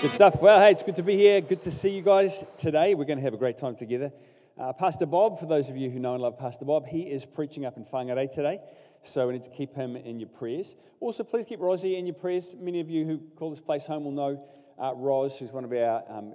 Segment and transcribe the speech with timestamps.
[0.00, 0.40] Good stuff.
[0.40, 1.40] Well, hey, it's good to be here.
[1.40, 2.94] Good to see you guys today.
[2.94, 4.12] We're going to have a great time together.
[4.56, 7.24] Uh, Pastor Bob, for those of you who know and love Pastor Bob, he is
[7.24, 8.60] preaching up in Whangarei today,
[9.02, 10.76] so we need to keep him in your prayers.
[11.00, 12.54] Also, please keep Rosie in your prayers.
[12.60, 14.48] Many of you who call this place home will know
[14.80, 16.32] uh, Ros, who's one of our um,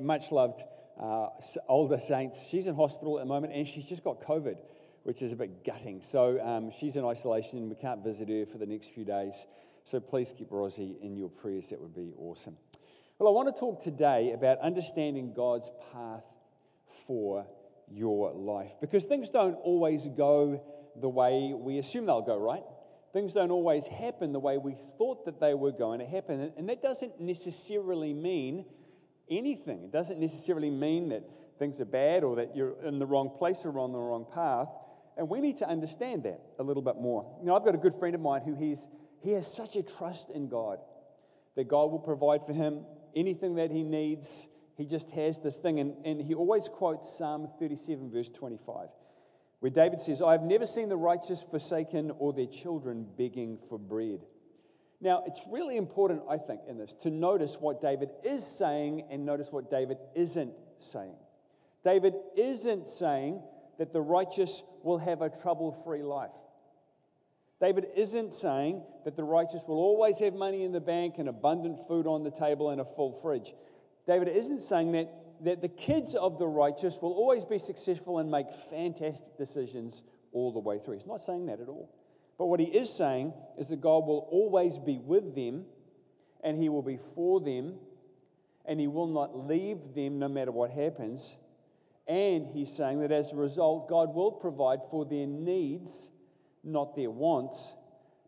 [0.00, 0.62] much loved
[1.00, 1.30] uh,
[1.68, 2.44] older saints.
[2.48, 4.58] She's in hospital at the moment and she's just got COVID,
[5.02, 6.00] which is a bit gutting.
[6.00, 7.58] So um, she's in isolation.
[7.58, 9.34] And we can't visit her for the next few days.
[9.90, 11.66] So please keep Rosie in your prayers.
[11.68, 12.56] That would be awesome.
[13.18, 16.24] Well, I want to talk today about understanding God's path
[17.06, 17.46] for
[17.90, 20.62] your life because things don't always go
[21.00, 22.62] the way we assume they'll go, right?
[23.12, 26.52] Things don't always happen the way we thought that they were going to happen.
[26.56, 28.64] And that doesn't necessarily mean
[29.30, 29.84] anything.
[29.84, 31.22] It doesn't necessarily mean that
[31.58, 34.68] things are bad or that you're in the wrong place or on the wrong path.
[35.16, 37.36] And we need to understand that a little bit more.
[37.40, 38.88] You know, I've got a good friend of mine who he's
[39.22, 40.78] he has such a trust in God
[41.56, 44.48] that God will provide for him anything that he needs.
[44.76, 45.78] He just has this thing.
[45.80, 48.88] And, and he always quotes Psalm 37, verse 25,
[49.60, 53.78] where David says, I have never seen the righteous forsaken or their children begging for
[53.78, 54.20] bread.
[55.00, 59.26] Now, it's really important, I think, in this to notice what David is saying and
[59.26, 61.14] notice what David isn't saying.
[61.84, 63.42] David isn't saying
[63.78, 66.30] that the righteous will have a trouble free life.
[67.62, 71.86] David isn't saying that the righteous will always have money in the bank and abundant
[71.86, 73.54] food on the table and a full fridge.
[74.04, 75.08] David isn't saying that,
[75.44, 80.02] that the kids of the righteous will always be successful and make fantastic decisions
[80.32, 80.94] all the way through.
[80.94, 81.88] He's not saying that at all.
[82.36, 85.64] But what he is saying is that God will always be with them
[86.42, 87.74] and he will be for them
[88.64, 91.36] and he will not leave them no matter what happens.
[92.08, 96.08] And he's saying that as a result, God will provide for their needs
[96.64, 97.74] not their wants,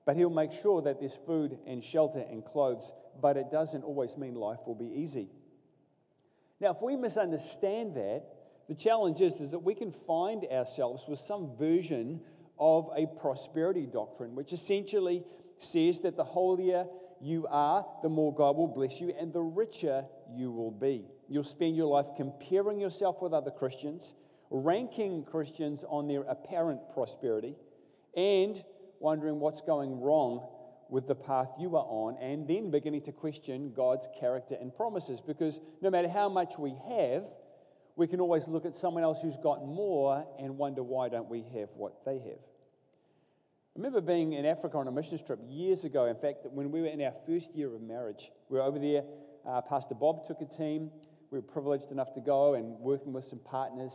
[0.07, 2.93] but He'll make sure that there's food and shelter and clothes.
[3.21, 5.29] But it doesn't always mean life will be easy.
[6.61, 8.25] Now, if we misunderstand that,
[8.69, 12.21] the challenge is, is that we can find ourselves with some version
[12.59, 15.23] of a prosperity doctrine, which essentially
[15.59, 16.87] says that the holier
[17.21, 21.05] you are, the more God will bless you, and the richer you will be.
[21.29, 24.15] You'll spend your life comparing yourself with other Christians,
[24.51, 27.55] ranking Christians on their apparent prosperity,
[28.17, 28.63] and
[29.01, 30.49] wondering what's going wrong
[30.89, 35.21] with the path you are on, and then beginning to question God's character and promises.
[35.21, 37.27] Because no matter how much we have,
[37.97, 41.45] we can always look at someone else who's got more and wonder why don't we
[41.55, 42.43] have what they have.
[43.77, 46.07] I remember being in Africa on a mission trip years ago.
[46.07, 49.03] In fact, when we were in our first year of marriage, we were over there.
[49.47, 50.91] Uh, Pastor Bob took a team.
[51.31, 53.93] We were privileged enough to go and working with some partners,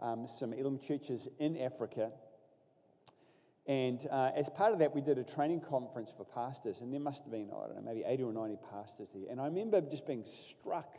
[0.00, 2.10] um, some Elim churches in Africa.
[3.66, 7.00] And uh, as part of that, we did a training conference for pastors, and there
[7.00, 9.30] must have been, I don't know, maybe 80 or 90 pastors there.
[9.30, 10.96] And I remember just being struck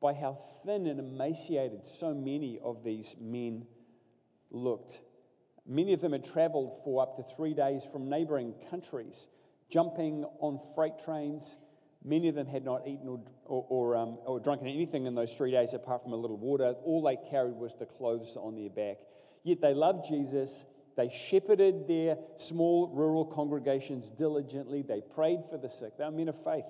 [0.00, 3.66] by how thin and emaciated so many of these men
[4.50, 5.00] looked.
[5.66, 9.26] Many of them had traveled for up to three days from neighboring countries,
[9.70, 11.56] jumping on freight trains.
[12.04, 15.32] Many of them had not eaten or, or, or, um, or drunken anything in those
[15.32, 16.74] three days apart from a little water.
[16.84, 18.98] All they carried was the clothes on their back.
[19.44, 20.64] Yet they loved Jesus
[20.96, 24.82] they shepherded their small rural congregations diligently.
[24.82, 25.96] They prayed for the sick.
[25.96, 26.64] They were men of faith.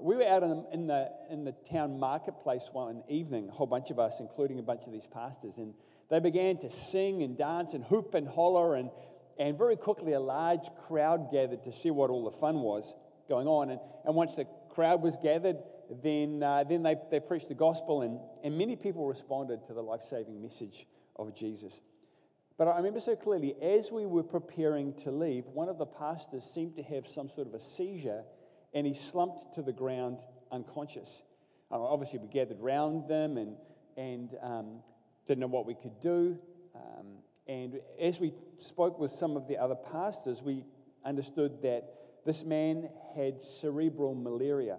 [0.00, 3.66] We were out in the, in the, in the town marketplace one evening, a whole
[3.66, 5.74] bunch of us, including a bunch of these pastors, and
[6.10, 8.90] they began to sing and dance and hoop and holler, and,
[9.38, 12.94] and very quickly a large crowd gathered to see what all the fun was
[13.28, 13.70] going on.
[13.70, 15.56] And, and once the crowd was gathered,
[16.02, 19.82] then, uh, then they, they preached the gospel, and, and many people responded to the
[19.82, 20.86] life saving message
[21.16, 21.80] of Jesus.
[22.56, 26.48] But I remember so clearly, as we were preparing to leave, one of the pastors
[26.54, 28.22] seemed to have some sort of a seizure
[28.72, 30.18] and he slumped to the ground
[30.52, 31.22] unconscious.
[31.70, 33.56] Uh, obviously, we gathered round them and,
[33.96, 34.80] and um,
[35.26, 36.38] didn't know what we could do.
[36.74, 37.06] Um,
[37.46, 40.64] and as we spoke with some of the other pastors, we
[41.04, 41.94] understood that
[42.24, 44.78] this man had cerebral malaria.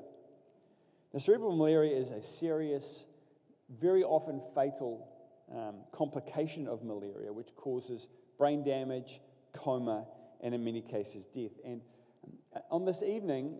[1.13, 3.05] Now, cerebral malaria is a serious,
[3.69, 5.07] very often fatal
[5.53, 8.07] um, complication of malaria, which causes
[8.37, 9.19] brain damage,
[9.53, 10.05] coma,
[10.41, 11.51] and in many cases, death.
[11.63, 11.81] And
[12.55, 13.57] um, on this evening,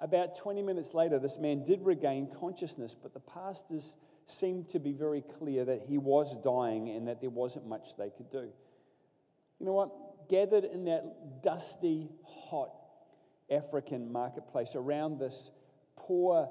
[0.00, 3.94] about 20 minutes later, this man did regain consciousness, but the pastors
[4.26, 8.10] seemed to be very clear that he was dying and that there wasn't much they
[8.10, 8.48] could do.
[9.58, 10.28] You know what?
[10.28, 12.70] Gathered in that dusty, hot
[13.50, 15.50] African marketplace around this
[15.96, 16.48] poor,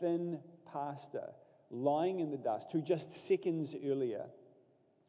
[0.00, 0.38] thin
[0.70, 1.30] pastor
[1.72, 4.26] lying in the dust, who just seconds earlier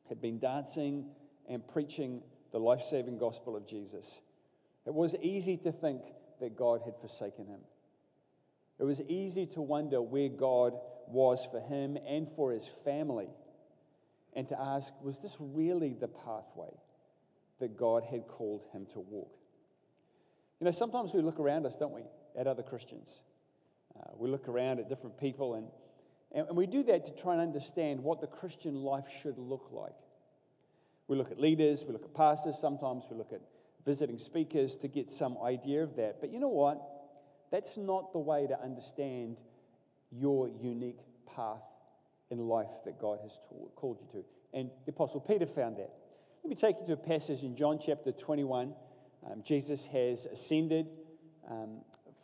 [0.09, 1.05] had been dancing
[1.47, 2.21] and preaching
[2.51, 4.21] the life saving gospel of Jesus.
[4.85, 6.01] It was easy to think
[6.39, 7.59] that God had forsaken him.
[8.79, 10.73] it was easy to wonder where God
[11.07, 13.29] was for him and for his family,
[14.33, 16.71] and to ask, was this really the pathway
[17.59, 19.37] that God had called him to walk?
[20.59, 22.03] You know, sometimes we look around us, don't we,
[22.37, 23.09] at other Christians.
[23.97, 25.67] Uh, we look around at different people, and,
[26.33, 29.93] and we do that to try and understand what the Christian life should look like.
[31.07, 33.41] We look at leaders, we look at pastors, sometimes we look at
[33.85, 36.21] visiting speakers to get some idea of that.
[36.21, 36.81] But you know what?
[37.51, 39.37] That's not the way to understand
[40.11, 41.01] your unique
[41.35, 41.61] path
[42.31, 44.25] in life that God has taught, called you to.
[44.57, 45.91] And the Apostle Peter found that.
[46.43, 48.73] Let me take you to a passage in John chapter 21.
[49.29, 50.87] Um, Jesus has ascended
[51.49, 51.81] um,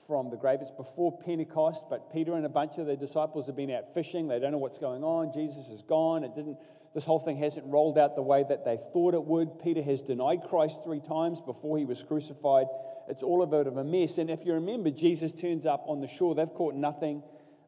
[0.09, 0.57] from the grave.
[0.59, 4.27] It's before Pentecost, but Peter and a bunch of the disciples have been out fishing.
[4.27, 5.31] They don't know what's going on.
[5.31, 6.23] Jesus is gone.
[6.23, 6.57] It didn't
[6.95, 9.59] this whole thing hasn't rolled out the way that they thought it would.
[9.59, 12.65] Peter has denied Christ three times before he was crucified.
[13.07, 14.17] It's all a bit of a mess.
[14.17, 16.33] And if you remember, Jesus turns up on the shore.
[16.33, 17.21] They've caught nothing.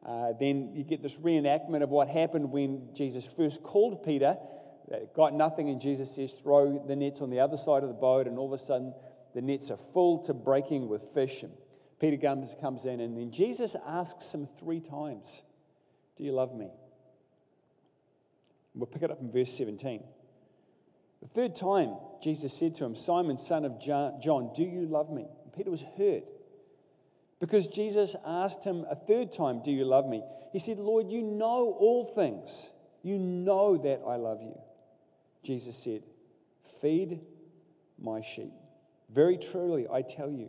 [0.04, 4.36] Uh, then you get this reenactment of what happened when Jesus first called Peter.
[4.90, 7.94] They got nothing, and Jesus says, Throw the nets on the other side of the
[7.94, 8.26] boat.
[8.26, 8.92] And all of a sudden,
[9.34, 11.44] the nets are full to breaking with fish.
[11.44, 11.52] And
[12.02, 15.40] Peter comes, in, and then Jesus asks him three times,
[16.18, 16.66] Do you love me?
[18.74, 20.02] We'll pick it up in verse 17.
[21.22, 25.26] The third time, Jesus said to him, Simon, son of John, do you love me?
[25.44, 26.24] And Peter was hurt
[27.38, 30.24] because Jesus asked him a third time, Do you love me?
[30.52, 32.68] He said, Lord, you know all things.
[33.04, 34.58] You know that I love you.
[35.44, 36.02] Jesus said,
[36.80, 37.20] Feed
[37.96, 38.50] my sheep.
[39.08, 40.48] Very truly, I tell you.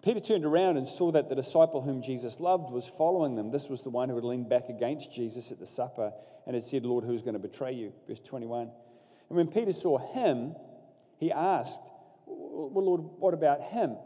[0.00, 3.50] Peter turned around and saw that the disciple whom Jesus loved was following them.
[3.50, 6.12] This was the one who had leaned back against Jesus at the supper
[6.46, 7.92] and had said, Lord, who's going to betray you?
[8.08, 8.70] Verse 21.
[9.28, 10.54] And when Peter saw him,
[11.18, 11.80] he asked,
[12.26, 13.96] well, Lord, what about him?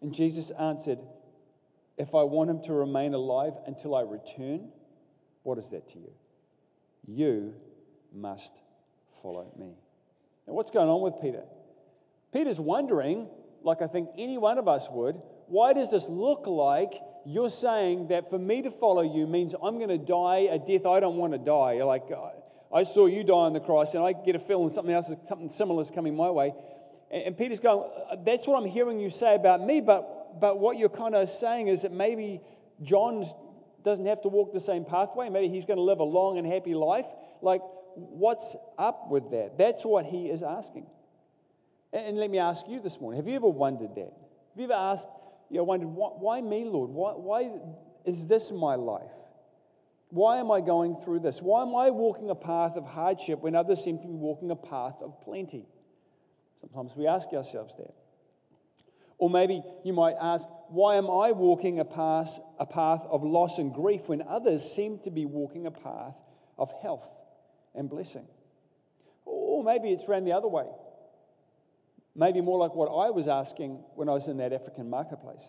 [0.00, 0.98] And Jesus answered,
[1.96, 4.68] If I want him to remain alive until I return,
[5.42, 6.12] what is that to you?
[7.06, 7.54] You
[8.12, 8.52] must
[9.22, 9.74] follow me.
[10.46, 11.42] Now, what's going on with Peter?
[12.32, 13.28] Peter's wondering,
[13.64, 16.92] like I think any one of us would, why does this look like
[17.26, 20.86] you're saying that for me to follow you means I'm going to die a death
[20.86, 21.74] I don't want to die?
[21.74, 22.04] You're Like,
[22.72, 25.50] I saw you die on the cross, and I get a feeling something else, something
[25.50, 26.52] similar is coming my way.
[27.10, 30.76] And Peter's going, uh, That's what I'm hearing you say about me, but, but what
[30.76, 32.40] you're kind of saying is that maybe
[32.82, 33.24] John
[33.84, 35.28] doesn't have to walk the same pathway.
[35.28, 37.06] Maybe he's going to live a long and happy life.
[37.42, 37.60] Like,
[37.94, 39.56] what's up with that?
[39.56, 40.86] That's what he is asking.
[41.94, 44.12] And let me ask you this morning have you ever wondered that?
[44.12, 45.06] Have you ever asked,
[45.48, 46.90] you know, wondered, why, why me, Lord?
[46.90, 47.50] Why, why
[48.04, 49.12] is this my life?
[50.08, 51.40] Why am I going through this?
[51.40, 54.56] Why am I walking a path of hardship when others seem to be walking a
[54.56, 55.66] path of plenty?
[56.60, 57.94] Sometimes we ask ourselves that.
[59.18, 63.58] Or maybe you might ask, why am I walking a path, a path of loss
[63.58, 66.14] and grief when others seem to be walking a path
[66.58, 67.08] of health
[67.74, 68.26] and blessing?
[69.24, 70.66] Or maybe it's around the other way.
[72.16, 75.42] Maybe more like what I was asking when I was in that African marketplace.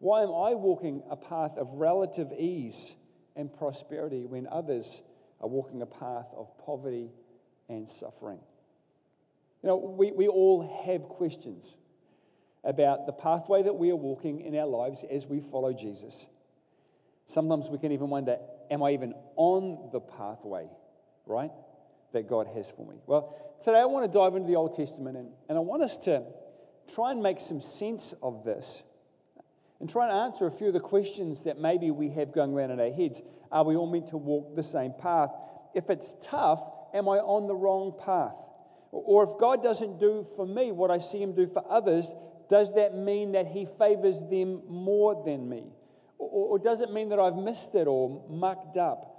[0.00, 2.92] Why am I walking a path of relative ease
[3.36, 5.00] and prosperity when others
[5.40, 7.10] are walking a path of poverty
[7.68, 8.40] and suffering?
[9.62, 11.64] You know, we, we all have questions
[12.62, 16.26] about the pathway that we are walking in our lives as we follow Jesus.
[17.26, 18.38] Sometimes we can even wonder,
[18.70, 20.68] am I even on the pathway,
[21.24, 21.50] right,
[22.14, 22.96] that God has for me?
[23.06, 25.96] Well, today I want to dive into the Old Testament and, and I want us
[25.98, 26.22] to
[26.94, 28.82] try and make some sense of this
[29.80, 32.70] and try and answer a few of the questions that maybe we have going around
[32.70, 33.20] in our heads.
[33.52, 35.30] Are we all meant to walk the same path?
[35.74, 36.60] If it's tough,
[36.94, 38.34] am I on the wrong path?
[38.92, 42.12] Or if God doesn't do for me what I see Him do for others,
[42.48, 45.64] does that mean that He favors them more than me?
[46.18, 49.10] Or, or does it mean that I've missed it or mucked up?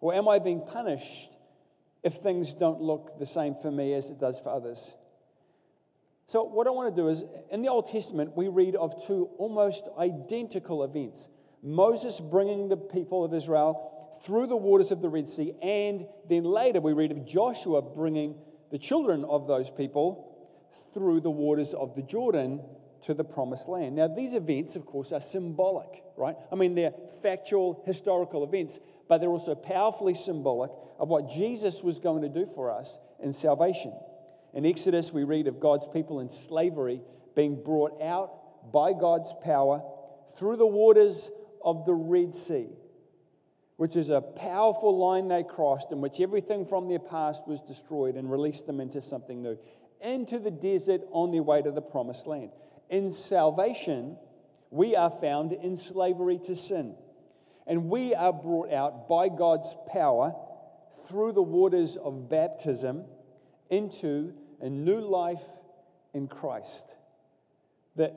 [0.00, 1.30] Or am I being punished
[2.02, 4.94] if things don't look the same for me as it does for others?
[6.26, 9.28] So, what I want to do is, in the Old Testament, we read of two
[9.38, 11.28] almost identical events
[11.62, 16.44] Moses bringing the people of Israel through the waters of the Red Sea, and then
[16.44, 18.36] later we read of Joshua bringing
[18.70, 20.28] the children of those people
[20.94, 22.60] through the waters of the Jordan
[23.06, 23.96] to the promised land.
[23.96, 26.36] Now, these events, of course, are symbolic, right?
[26.50, 28.78] I mean, they're factual, historical events,
[29.08, 33.32] but they're also powerfully symbolic of what Jesus was going to do for us in
[33.32, 33.92] salvation.
[34.54, 37.00] In Exodus, we read of God's people in slavery
[37.34, 39.82] being brought out by God's power
[40.38, 41.30] through the waters
[41.64, 42.68] of the Red Sea,
[43.76, 48.14] which is a powerful line they crossed in which everything from their past was destroyed
[48.14, 49.58] and released them into something new,
[50.00, 52.50] into the desert on their way to the promised land.
[52.92, 54.18] In salvation,
[54.70, 56.94] we are found in slavery to sin.
[57.66, 60.34] And we are brought out by God's power
[61.08, 63.06] through the waters of baptism
[63.70, 65.42] into a new life
[66.12, 66.84] in Christ.
[67.96, 68.12] The,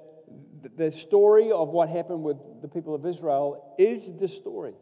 [0.75, 4.74] the story of what happened with the people of Israel is the story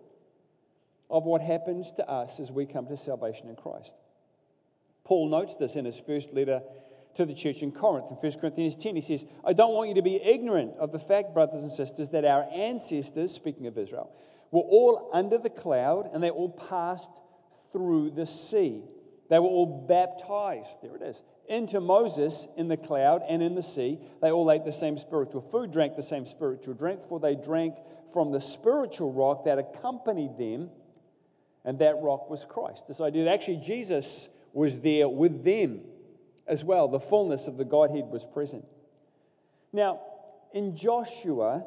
[1.07, 3.93] of what happens to us as we come to salvation in Christ.
[5.03, 6.61] Paul notes this in his first letter
[7.15, 8.07] to the church in Corinth.
[8.09, 10.99] In 1 Corinthians 10, he says, I don't want you to be ignorant of the
[10.99, 14.11] fact, brothers and sisters, that our ancestors, speaking of Israel,
[14.51, 17.09] were all under the cloud and they all passed
[17.71, 18.83] through the sea.
[19.29, 23.63] They were all baptized, there it is, into Moses in the cloud and in the
[23.63, 23.99] sea.
[24.21, 27.75] They all ate the same spiritual food, drank the same spiritual drink, for they drank
[28.11, 30.69] from the spiritual rock that accompanied them,
[31.65, 32.83] and that rock was Christ.
[32.87, 35.81] This idea that actually Jesus was there with them
[36.53, 36.87] as well.
[36.87, 38.63] The fullness of the Godhead was present.
[39.73, 39.99] Now,
[40.53, 41.65] in Joshua,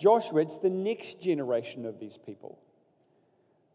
[0.00, 2.58] Joshua, it's the next generation of these people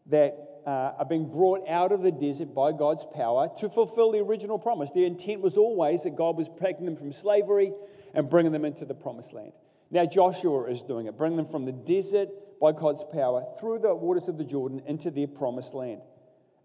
[0.06, 4.18] that uh, are being brought out of the desert by God's power to fulfill the
[4.18, 4.90] original promise.
[4.90, 7.72] The intent was always that God was taking them from slavery
[8.14, 9.52] and bringing them into the promised land.
[9.90, 12.28] Now, Joshua is doing it, bringing them from the desert
[12.60, 16.00] by God's power through the waters of the Jordan into their promised land.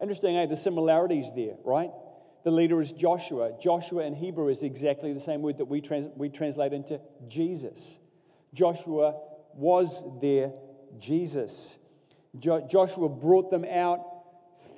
[0.01, 0.46] Interesting, eh?
[0.46, 1.91] The similarities there, right?
[2.43, 3.51] The leader is Joshua.
[3.62, 7.98] Joshua in Hebrew is exactly the same word that we, trans- we translate into Jesus.
[8.53, 9.19] Joshua
[9.53, 10.51] was their
[11.00, 11.77] Jesus.
[12.38, 14.05] Jo- Joshua brought them out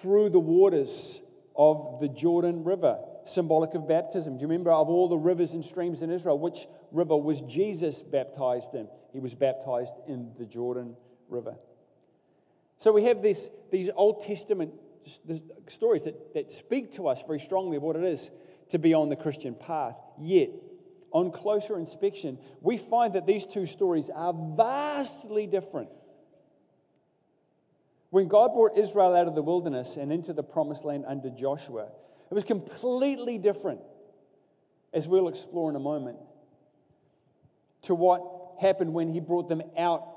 [0.01, 1.21] through the waters
[1.55, 4.37] of the Jordan River, symbolic of baptism.
[4.37, 8.01] Do you remember of all the rivers and streams in Israel, which river was Jesus
[8.01, 8.87] baptized in?
[9.13, 10.95] He was baptized in the Jordan
[11.29, 11.55] River.
[12.79, 14.73] So we have this, these Old Testament
[15.67, 18.29] stories that, that speak to us very strongly of what it is
[18.69, 19.95] to be on the Christian path.
[20.19, 20.49] Yet,
[21.11, 25.89] on closer inspection, we find that these two stories are vastly different.
[28.09, 31.87] When God brought Israel out of the wilderness and into the promised land under Joshua,
[32.29, 33.81] it was completely different,
[34.93, 36.17] as we'll explore in a moment,
[37.83, 38.21] to what
[38.59, 40.07] happened when he brought them out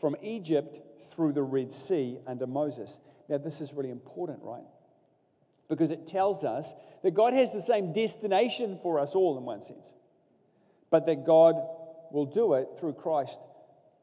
[0.00, 0.78] from Egypt
[1.12, 2.98] through the Red Sea under Moses.
[3.30, 4.64] Now, this is really important, right?
[5.70, 9.62] Because it tells us that God has the same destination for us all in one
[9.62, 9.86] sense
[10.90, 11.54] but that God
[12.10, 13.38] will do it through Christ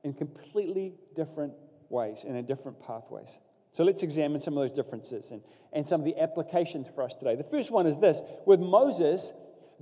[0.03, 1.53] in completely different
[1.89, 3.37] ways and in different pathways.
[3.73, 5.41] So let's examine some of those differences and,
[5.73, 7.35] and some of the applications for us today.
[7.35, 9.33] The first one is this with Moses,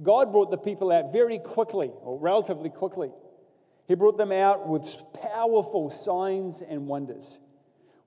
[0.02, 3.12] God brought the people out very quickly, or relatively quickly.
[3.88, 4.84] He brought them out with
[5.32, 7.38] powerful signs and wonders.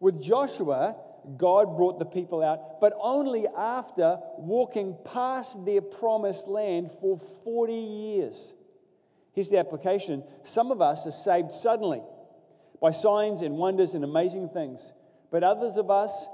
[0.00, 0.97] With Joshua,
[1.37, 7.73] God brought the people out, but only after walking past their promised land for 40
[7.73, 8.54] years.
[9.32, 12.02] Here's the application some of us are saved suddenly
[12.80, 14.92] by signs and wonders and amazing things,
[15.30, 16.26] but others of us,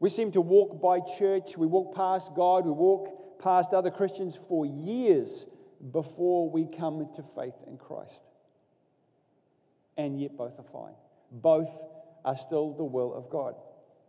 [0.00, 4.38] we seem to walk by church, we walk past God, we walk past other Christians
[4.48, 5.46] for years
[5.90, 8.22] before we come to faith in Christ.
[9.96, 10.94] And yet both are fine.
[11.30, 11.70] Both
[12.24, 13.54] are still the will of God.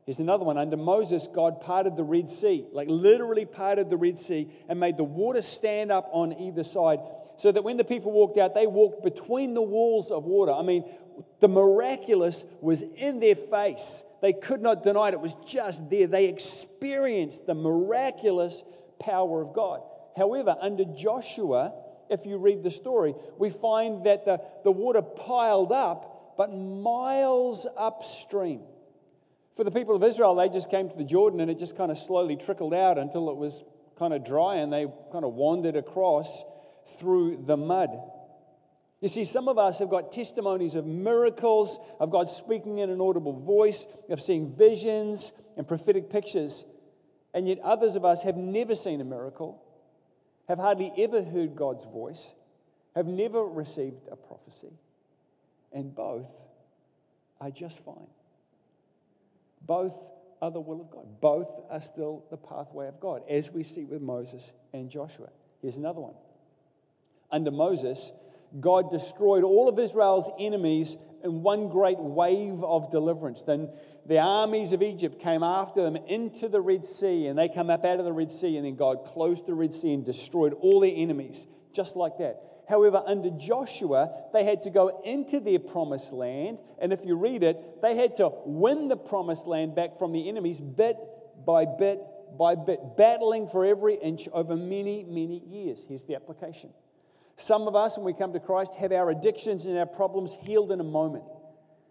[0.06, 0.58] Here's another one.
[0.58, 4.98] Under Moses, God parted the Red Sea, like literally parted the Red Sea and made
[4.98, 7.00] the water stand up on either side
[7.38, 10.52] so that when the people walked out, they walked between the walls of water.
[10.52, 10.84] I mean,
[11.40, 14.04] the miraculous was in their face.
[14.22, 16.08] They could not deny it, it was just there.
[16.08, 18.62] They experienced the miraculous
[19.00, 19.82] power of God.
[20.16, 21.74] However, under Joshua,
[22.10, 27.66] if you read the story, we find that the, the water piled up, but miles
[27.78, 28.62] upstream.
[29.56, 31.92] For the people of Israel, they just came to the Jordan and it just kind
[31.92, 33.64] of slowly trickled out until it was
[33.98, 36.44] kind of dry and they kind of wandered across
[37.00, 37.90] through the mud.
[39.02, 43.02] You see, some of us have got testimonies of miracles, of God speaking in an
[43.02, 46.64] audible voice, of seeing visions and prophetic pictures.
[47.34, 49.62] And yet, others of us have never seen a miracle,
[50.48, 52.34] have hardly ever heard God's voice,
[52.96, 54.72] have never received a prophecy.
[55.74, 56.30] And both
[57.42, 58.08] are just fine.
[59.66, 59.94] Both
[60.42, 61.22] are the will of God.
[61.22, 65.30] Both are still the pathway of God, as we see with Moses and Joshua.
[65.62, 66.16] Here's another one.
[67.32, 68.12] Under Moses,
[68.60, 73.42] God destroyed all of Israel's enemies in one great wave of deliverance.
[73.42, 73.70] Then
[74.06, 77.86] the armies of Egypt came after them into the Red Sea, and they come up
[77.86, 80.82] out of the Red Sea, and then God closed the Red Sea and destroyed all
[80.82, 82.42] their enemies, just like that.
[82.68, 87.44] However, under Joshua, they had to go into their promised land, and if you read
[87.44, 90.98] it, they had to win the promised land back from the enemies bit
[91.46, 92.00] by bit
[92.38, 95.80] by bit, battling for every inch over many, many years.
[95.88, 96.72] Here's the application.
[97.38, 100.72] Some of us, when we come to Christ, have our addictions and our problems healed
[100.72, 101.24] in a moment.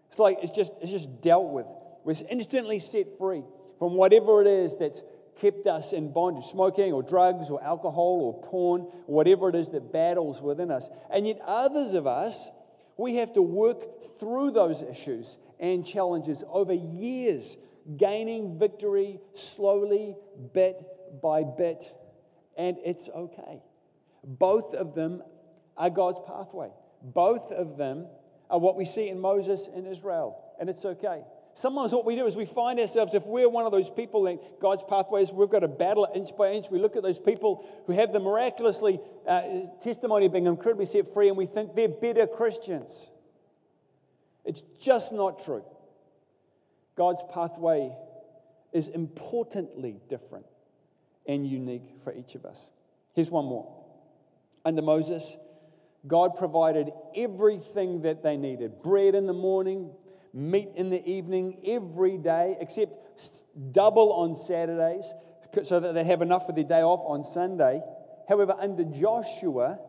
[0.09, 1.65] It's like it's just, it's just dealt with.
[2.03, 3.43] We're instantly set free
[3.79, 5.03] from whatever it is that's
[5.39, 9.67] kept us in bondage smoking or drugs or alcohol or porn or whatever it is
[9.69, 10.89] that battles within us.
[11.11, 12.49] And yet, others of us,
[12.97, 17.57] we have to work through those issues and challenges over years,
[17.97, 20.15] gaining victory slowly,
[20.53, 20.81] bit
[21.21, 21.83] by bit.
[22.57, 23.61] And it's okay.
[24.23, 25.23] Both of them
[25.75, 26.69] are God's pathway.
[27.01, 28.07] Both of them
[28.49, 30.39] are what we see in Moses and Israel.
[30.59, 31.23] And it's okay.
[31.55, 34.39] Sometimes what we do is we find ourselves, if we're one of those people in
[34.59, 36.65] God's pathways, we've got to battle it inch by inch.
[36.71, 39.41] We look at those people who have the miraculously uh,
[39.81, 43.07] testimony of being incredibly set free, and we think they're better Christians.
[44.45, 45.63] It's just not true.
[46.95, 47.91] God's pathway
[48.71, 50.45] is importantly different
[51.27, 52.69] and unique for each of us.
[53.13, 53.71] Here's one more.
[54.65, 55.37] Under Moses,
[56.07, 59.91] God provided everything that they needed bread in the morning,
[60.33, 62.93] meat in the evening every day, except
[63.71, 65.13] double on Saturdays,
[65.63, 67.81] so that they have enough for their day off on Sunday.
[68.27, 69.79] However, under Joshua,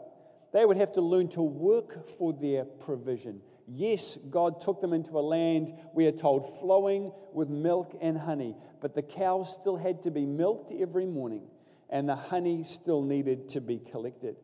[0.52, 3.40] they would have to learn to work for their provision.
[3.66, 8.54] Yes, God took them into a land, we are told, flowing with milk and honey,
[8.82, 11.42] but the cows still had to be milked every morning,
[11.88, 14.36] and the honey still needed to be collected.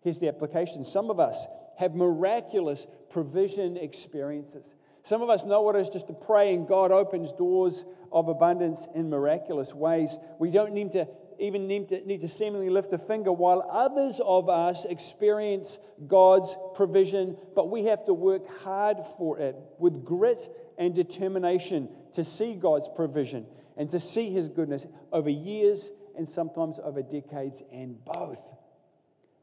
[0.00, 4.74] Here's the application some of us have miraculous provision experiences.
[5.08, 8.28] Some of us know what it is just to pray, and God opens doors of
[8.28, 10.18] abundance in miraculous ways.
[10.38, 14.20] We don't need to even need to, need to seemingly lift a finger, while others
[14.22, 20.46] of us experience God's provision, but we have to work hard for it with grit
[20.76, 23.46] and determination to see God's provision
[23.78, 28.42] and to see His goodness over years and sometimes over decades, and both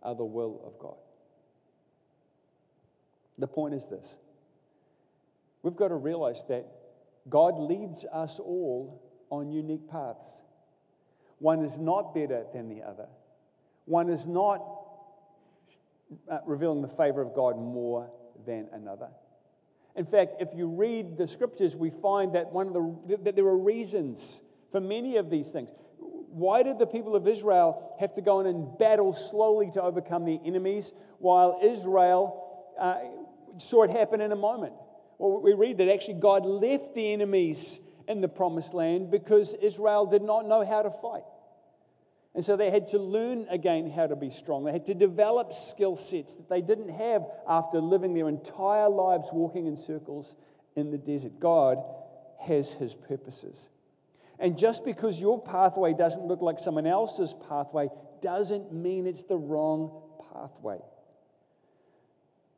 [0.03, 0.97] are the will of God.
[3.39, 4.15] The point is this
[5.65, 6.67] We've got to realize that
[7.27, 9.01] God leads us all
[9.31, 10.29] on unique paths.
[11.39, 13.07] One is not better than the other,
[13.85, 14.61] one is not
[16.31, 18.11] uh, revealing the favor of God more
[18.45, 19.07] than another.
[19.95, 23.45] In fact, if you read the scriptures, we find that, one of the, that there
[23.45, 25.69] are reasons for many of these things.
[25.97, 30.25] Why did the people of Israel have to go in and battle slowly to overcome
[30.25, 32.99] their enemies while Israel uh,
[33.57, 34.73] saw it happen in a moment?
[35.17, 40.05] Well, we read that actually God left the enemies in the promised land because Israel
[40.05, 41.23] did not know how to fight.
[42.33, 44.65] And so they had to learn again how to be strong.
[44.65, 49.29] They had to develop skill sets that they didn't have after living their entire lives
[49.31, 50.35] walking in circles
[50.75, 51.39] in the desert.
[51.39, 51.77] God
[52.41, 53.69] has his purposes.
[54.37, 57.87] And just because your pathway doesn't look like someone else's pathway
[58.21, 60.01] doesn't mean it's the wrong
[60.33, 60.79] pathway.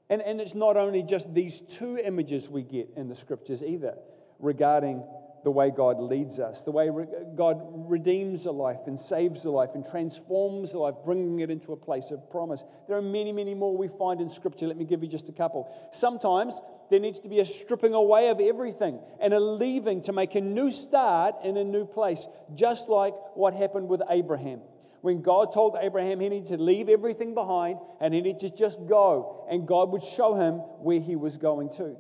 [0.10, 3.98] And, and it's not only just these two images we get in the scriptures either
[4.40, 5.04] regarding
[5.44, 6.90] the way God leads us, the way
[7.36, 11.74] God redeems a life and saves a life and transforms a life, bringing it into
[11.74, 12.64] a place of promise.
[12.88, 14.68] There are many, many more we find in Scripture.
[14.68, 15.74] Let me give you just a couple.
[15.94, 16.54] Sometimes
[16.90, 20.42] there needs to be a stripping away of everything and a leaving to make a
[20.42, 24.62] new start in a new place, just like what happened with Abraham
[25.08, 28.78] when God told Abraham he needed to leave everything behind and he needed to just
[28.90, 31.96] go, and God would show him where he was going to.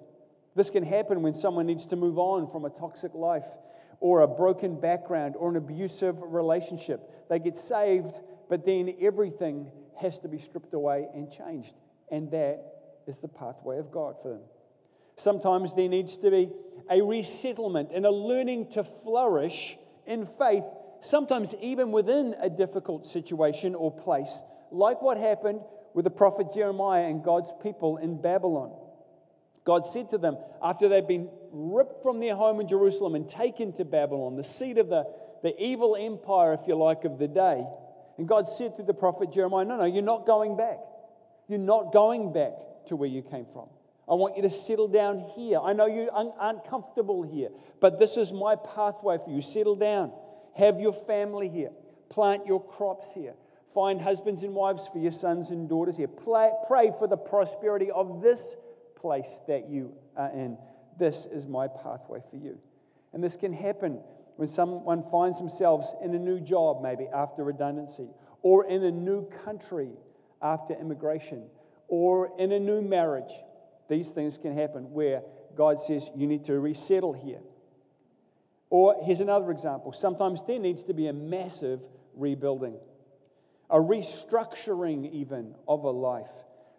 [0.58, 3.48] This can happen when someone needs to move on from a toxic life
[4.02, 7.00] or a broken background or an abusive relationship.
[7.30, 8.14] They get saved,
[8.50, 11.76] but then everything has to be stripped away and changed.
[12.12, 12.60] And that
[13.08, 14.42] is the pathway of God for them.
[15.16, 16.50] Sometimes there needs to be
[16.92, 20.66] a resettlement and a learning to flourish in faith
[21.02, 25.62] sometimes even within a difficult situation or place, like what happened
[25.94, 28.72] with the prophet Jeremiah and God's people in Babylon.
[29.66, 33.74] God said to them, after they'd been ripped from their home in Jerusalem and taken
[33.74, 35.04] to Babylon, the seat of the,
[35.44, 37.66] the evil empire, if you like, of the day,
[38.18, 40.80] and God said to the prophet Jeremiah, No, no, you're not going back.
[41.48, 42.54] You're not going back
[42.88, 43.68] to where you came from.
[44.10, 45.60] I want you to settle down here.
[45.60, 47.50] I know you aren't comfortable here,
[47.82, 49.42] but this is my pathway for you.
[49.42, 50.12] Settle down.
[50.58, 51.72] Have your family here.
[52.10, 53.34] Plant your crops here.
[53.74, 56.08] Find husbands and wives for your sons and daughters here.
[56.08, 58.56] Play, pray for the prosperity of this
[58.96, 60.58] place that you are in.
[60.98, 62.58] This is my pathway for you.
[63.14, 64.00] And this can happen
[64.38, 68.08] when someone finds themselves in a new job, maybe after redundancy,
[68.42, 69.90] or in a new country
[70.42, 71.44] after immigration,
[71.88, 73.32] or in a new marriage.
[73.90, 75.22] These things can happen where
[75.56, 77.42] God says you need to resettle here.
[78.70, 81.80] Or here's another example sometimes there needs to be a massive
[82.16, 82.78] rebuilding,
[83.70, 86.32] a restructuring, even of a life.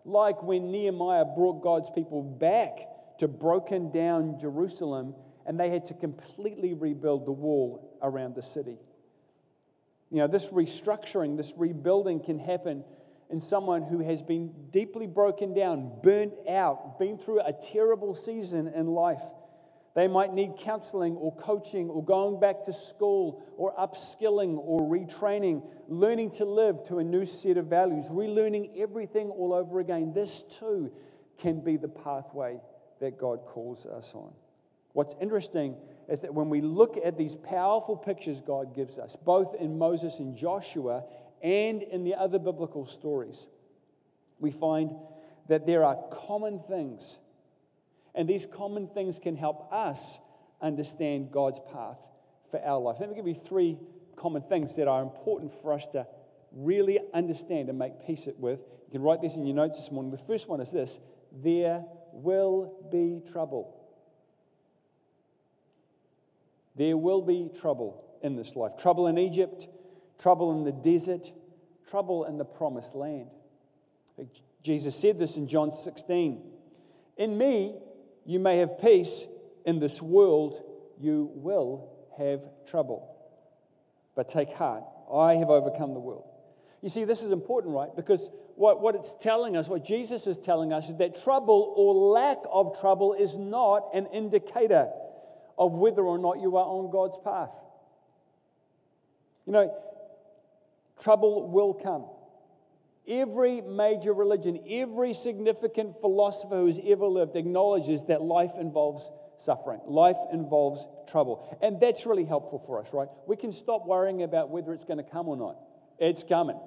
[0.04, 5.14] Like when Nehemiah brought God's people back to broken down Jerusalem
[5.46, 8.76] and they had to completely rebuild the wall around the city.
[10.10, 12.84] You know, this restructuring, this rebuilding can happen
[13.30, 18.68] in someone who has been deeply broken down, burnt out, been through a terrible season
[18.68, 19.22] in life.
[19.98, 25.60] They might need counseling or coaching or going back to school or upskilling or retraining,
[25.88, 30.12] learning to live to a new set of values, relearning everything all over again.
[30.14, 30.92] This too
[31.40, 32.60] can be the pathway
[33.00, 34.32] that God calls us on.
[34.92, 35.74] What's interesting
[36.08, 40.20] is that when we look at these powerful pictures God gives us, both in Moses
[40.20, 41.02] and Joshua
[41.42, 43.48] and in the other biblical stories,
[44.38, 44.94] we find
[45.48, 47.18] that there are common things.
[48.14, 50.18] And these common things can help us
[50.60, 51.98] understand God's path
[52.50, 52.96] for our life.
[53.00, 53.78] Let me give you three
[54.16, 56.06] common things that are important for us to
[56.52, 58.60] really understand and make peace with.
[58.86, 60.10] You can write this in your notes this morning.
[60.10, 60.98] The first one is this
[61.32, 63.74] there will be trouble.
[66.76, 69.68] There will be trouble in this life trouble in Egypt,
[70.20, 71.30] trouble in the desert,
[71.88, 73.28] trouble in the promised land.
[74.62, 76.42] Jesus said this in John 16
[77.16, 77.76] In me,
[78.28, 79.24] you may have peace.
[79.64, 80.62] In this world,
[81.00, 83.16] you will have trouble.
[84.14, 86.24] But take heart, I have overcome the world.
[86.82, 87.88] You see, this is important, right?
[87.96, 92.12] Because what, what it's telling us, what Jesus is telling us, is that trouble or
[92.12, 94.88] lack of trouble is not an indicator
[95.58, 97.50] of whether or not you are on God's path.
[99.46, 99.74] You know,
[101.02, 102.04] trouble will come.
[103.08, 110.16] Every major religion, every significant philosopher who's ever lived acknowledges that life involves suffering, life
[110.32, 111.58] involves trouble.
[111.62, 113.08] And that's really helpful for us, right?
[113.26, 115.56] We can stop worrying about whether it's going to come or not.
[115.98, 116.60] It's coming.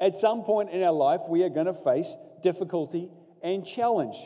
[0.00, 3.08] At some point in our life, we are going to face difficulty
[3.42, 4.16] and challenge.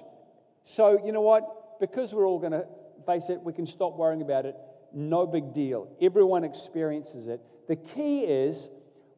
[0.64, 1.80] So, you know what?
[1.80, 2.66] Because we're all going to
[3.06, 4.56] face it, we can stop worrying about it.
[4.92, 5.88] No big deal.
[6.02, 7.40] Everyone experiences it.
[7.68, 8.68] The key is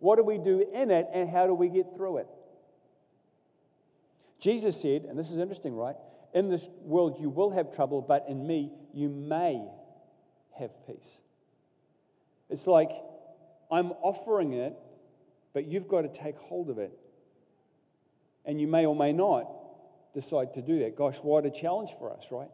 [0.00, 2.26] what do we do in it and how do we get through it?
[4.40, 5.96] Jesus said, and this is interesting, right?
[6.32, 9.62] In this world you will have trouble, but in me you may
[10.58, 11.18] have peace.
[12.50, 12.90] It's like
[13.70, 14.74] I'm offering it,
[15.52, 16.92] but you've got to take hold of it.
[18.44, 19.46] And you may or may not
[20.14, 20.96] decide to do that.
[20.96, 22.48] Gosh, what a challenge for us, right?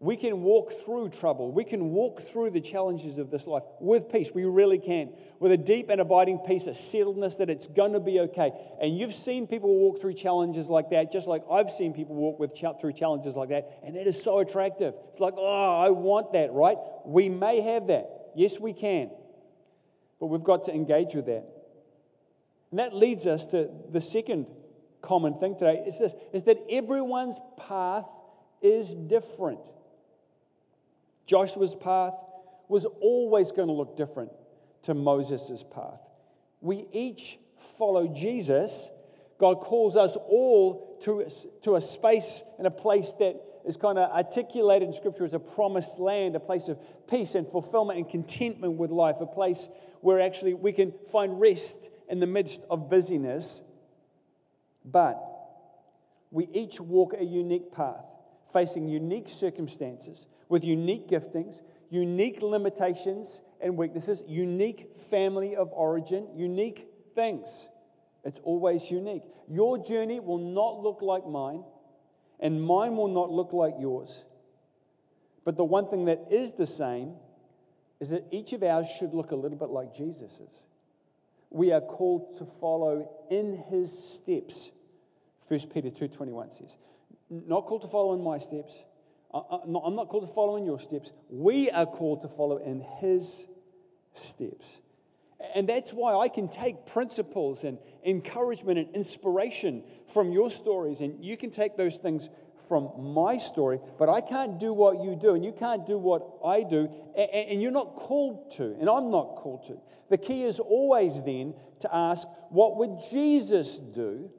[0.00, 1.50] We can walk through trouble.
[1.50, 4.30] We can walk through the challenges of this life with peace.
[4.32, 5.12] We really can.
[5.40, 8.52] With a deep and abiding peace, a settledness that it's going to be okay.
[8.80, 12.38] And you've seen people walk through challenges like that, just like I've seen people walk
[12.38, 13.80] with, through challenges like that.
[13.84, 14.94] And it is so attractive.
[15.10, 16.76] It's like, oh, I want that, right?
[17.04, 18.08] We may have that.
[18.36, 19.10] Yes, we can.
[20.20, 21.44] But we've got to engage with that.
[22.70, 24.46] And that leads us to the second
[25.02, 28.04] common thing today is this is that everyone's path
[28.62, 29.60] is different.
[31.28, 32.14] Joshua's path
[32.68, 34.32] was always going to look different
[34.82, 36.00] to Moses' path.
[36.60, 37.38] We each
[37.76, 38.88] follow Jesus.
[39.38, 41.28] God calls us all to,
[41.64, 43.36] to a space and a place that
[43.66, 47.46] is kind of articulated in Scripture as a promised land, a place of peace and
[47.46, 49.68] fulfillment and contentment with life, a place
[50.00, 53.60] where actually we can find rest in the midst of busyness.
[54.82, 55.22] But
[56.30, 58.06] we each walk a unique path,
[58.50, 66.88] facing unique circumstances with unique giftings, unique limitations and weaknesses, unique family of origin, unique
[67.14, 67.68] things.
[68.24, 69.22] It's always unique.
[69.48, 71.64] Your journey will not look like mine,
[72.40, 74.24] and mine will not look like yours.
[75.44, 77.14] But the one thing that is the same
[78.00, 80.64] is that each of ours should look a little bit like Jesus's.
[81.50, 84.70] We are called to follow in his steps.
[85.48, 86.76] 1 Peter 2:21 says,
[87.30, 88.74] not called to follow in my steps,
[89.32, 91.12] I'm not called to follow in your steps.
[91.28, 93.44] We are called to follow in His
[94.14, 94.78] steps.
[95.54, 101.24] And that's why I can take principles and encouragement and inspiration from your stories, and
[101.24, 102.28] you can take those things
[102.68, 106.38] from my story, but I can't do what you do, and you can't do what
[106.44, 109.78] I do, and, you're not called to, and I'm not called to.
[110.10, 114.30] The key is always then to ask, what would Jesus do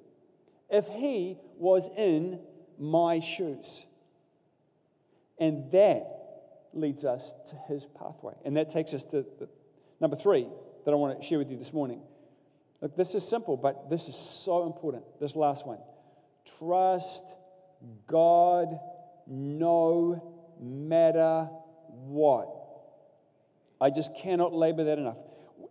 [0.69, 2.39] if he was in
[2.77, 3.85] my shoes?
[5.39, 6.05] And that
[6.73, 8.33] leads us to his pathway.
[8.45, 9.25] And that takes us to
[9.99, 10.47] number three
[10.85, 12.01] that I want to share with you this morning.
[12.81, 15.03] Look, this is simple, but this is so important.
[15.19, 15.79] This last one.
[16.59, 17.23] Trust
[18.07, 18.79] God
[19.27, 21.49] no matter
[21.87, 22.49] what.
[23.81, 25.17] I just cannot labor that enough.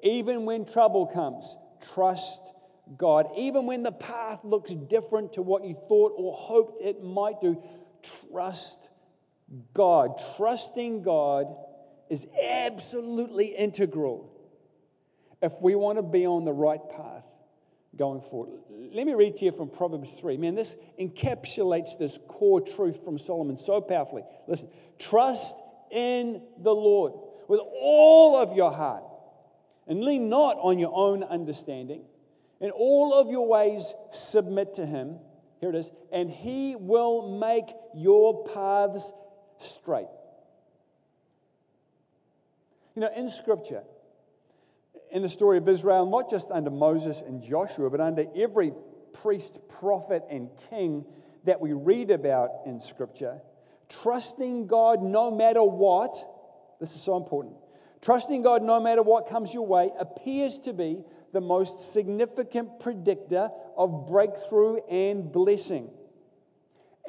[0.02, 1.56] Even when trouble comes,
[1.92, 2.40] trust
[2.96, 3.26] God.
[3.36, 7.62] Even when the path looks different to what you thought or hoped it might do,
[8.30, 8.78] trust
[9.74, 10.22] God.
[10.36, 11.46] Trusting God
[12.08, 14.30] is absolutely integral
[15.42, 17.24] if we want to be on the right path
[17.96, 18.60] going forward.
[18.70, 20.36] Let me read to you from Proverbs 3.
[20.36, 24.22] Man, this encapsulates this core truth from Solomon so powerfully.
[24.46, 25.56] Listen, trust
[25.90, 27.12] in the Lord
[27.48, 29.04] with all of your heart
[29.86, 32.02] and lean not on your own understanding.
[32.60, 35.18] In all of your ways, submit to him.
[35.60, 35.90] Here it is.
[36.12, 39.10] And he will make your paths
[39.60, 40.08] straight.
[42.94, 43.82] You know, in Scripture,
[45.12, 48.72] in the story of Israel, not just under Moses and Joshua, but under every
[49.22, 51.04] priest, prophet, and king
[51.44, 53.40] that we read about in Scripture,
[53.88, 56.14] trusting God no matter what,
[56.80, 57.54] this is so important,
[58.02, 63.50] trusting God no matter what comes your way appears to be the most significant predictor
[63.76, 65.90] of breakthrough and blessing.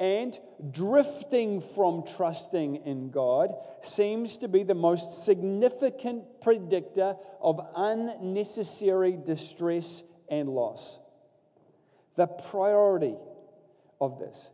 [0.00, 0.36] And
[0.70, 3.50] drifting from trusting in God
[3.82, 10.98] seems to be the most significant predictor of unnecessary distress and loss.
[12.16, 13.14] The priority
[14.00, 14.48] of this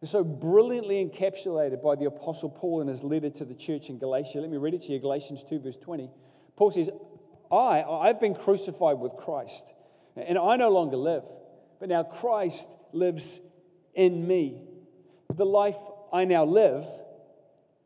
[0.00, 3.98] is so brilliantly encapsulated by the Apostle Paul in his letter to the church in
[3.98, 4.40] Galatia.
[4.40, 6.08] Let me read it to you Galatians 2, verse 20.
[6.56, 6.88] Paul says,
[7.52, 9.64] I, I've been crucified with Christ,
[10.16, 11.24] and I no longer live,
[11.78, 13.38] but now Christ lives
[13.94, 14.62] in me
[15.38, 15.78] the life
[16.12, 16.86] I now live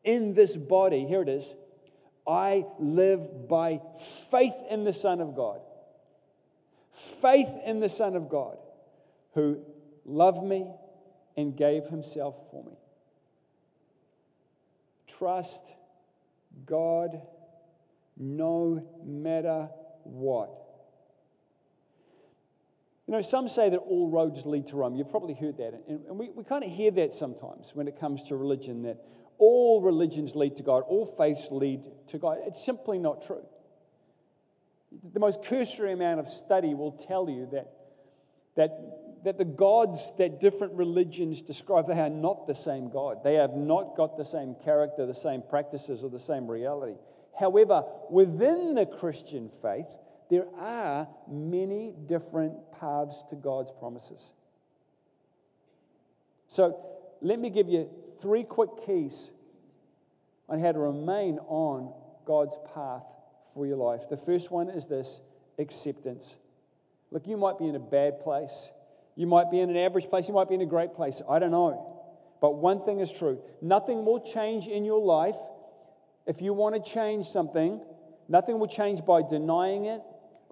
[0.04, 1.54] in this body, here it is,
[2.26, 3.80] I live by
[4.30, 5.60] faith in the Son of God.
[7.20, 8.58] Faith in the Son of God
[9.34, 9.58] who
[10.04, 10.66] loved me
[11.36, 12.76] and gave himself for me.
[15.18, 15.62] Trust
[16.66, 17.22] God
[18.16, 19.68] no matter
[20.04, 20.61] what.
[23.06, 24.94] You know, some say that all roads lead to Rome.
[24.94, 25.74] You've probably heard that.
[25.88, 28.98] And, and we, we kind of hear that sometimes when it comes to religion that
[29.38, 32.38] all religions lead to God, all faiths lead to God.
[32.46, 33.44] It's simply not true.
[35.12, 37.72] The most cursory amount of study will tell you that,
[38.56, 38.70] that,
[39.24, 43.24] that the gods that different religions describe, they are not the same God.
[43.24, 46.94] They have not got the same character, the same practices, or the same reality.
[47.38, 49.86] However, within the Christian faith,
[50.32, 54.30] there are many different paths to God's promises.
[56.48, 56.86] So,
[57.20, 57.90] let me give you
[58.22, 59.30] three quick keys
[60.48, 61.92] on how to remain on
[62.24, 63.02] God's path
[63.52, 64.08] for your life.
[64.08, 65.20] The first one is this
[65.58, 66.36] acceptance.
[67.10, 68.70] Look, you might be in a bad place.
[69.16, 70.28] You might be in an average place.
[70.28, 71.20] You might be in a great place.
[71.28, 72.04] I don't know.
[72.40, 75.36] But one thing is true nothing will change in your life.
[76.26, 77.82] If you want to change something,
[78.30, 80.00] nothing will change by denying it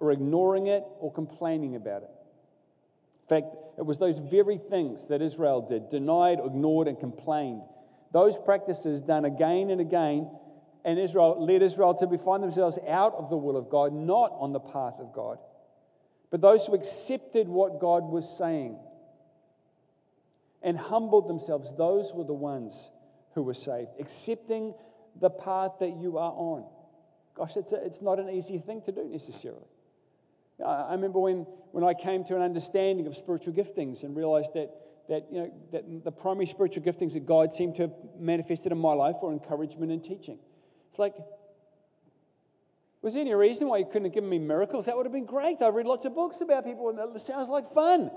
[0.01, 2.09] or ignoring it or complaining about it.
[3.23, 7.61] In fact, it was those very things that Israel did denied, ignored, and complained.
[8.11, 10.29] Those practices done again and again,
[10.83, 14.51] and Israel led Israel to find themselves out of the will of God, not on
[14.51, 15.37] the path of God.
[16.31, 18.77] But those who accepted what God was saying
[20.63, 22.89] and humbled themselves, those were the ones
[23.35, 24.73] who were saved, accepting
[25.19, 26.65] the path that you are on.
[27.35, 29.67] Gosh, it's, a, it's not an easy thing to do necessarily.
[30.65, 34.69] I remember when, when I came to an understanding of spiritual giftings and realized that,
[35.09, 38.77] that, you know, that the primary spiritual giftings that God seemed to have manifested in
[38.77, 40.39] my life were encouragement and teaching.
[40.89, 41.15] It's like,
[43.01, 44.85] was there any reason why you couldn't have given me miracles?
[44.85, 45.61] That would have been great.
[45.61, 48.11] I've read lots of books about people and it sounds like fun.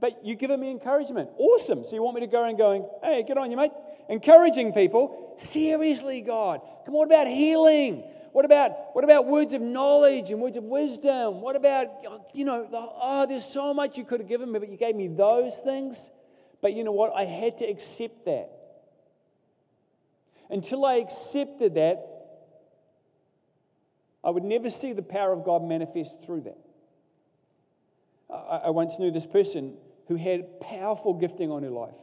[0.00, 1.30] But you've given me encouragement.
[1.36, 1.84] Awesome.
[1.84, 3.72] So you want me to go around going, hey, get on you, mate.
[4.08, 5.34] Encouraging people.
[5.38, 6.60] Seriously, God.
[6.86, 8.04] Come on, what about healing?
[8.32, 11.40] What about, what about words of knowledge and words of wisdom?
[11.40, 11.88] What about,
[12.32, 14.94] you know, the, oh, there's so much you could have given me, but you gave
[14.94, 16.10] me those things.
[16.62, 17.12] But you know what?
[17.14, 18.50] I had to accept that.
[20.48, 22.06] Until I accepted that,
[24.22, 26.58] I would never see the power of God manifest through that.
[28.30, 29.74] I, I once knew this person
[30.08, 31.94] who had powerful gifting on her life.